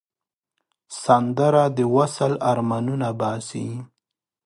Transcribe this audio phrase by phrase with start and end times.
[1.03, 3.67] سندره د وصل آرمانونه باسي